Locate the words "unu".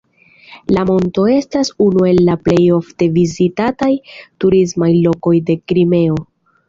1.85-2.07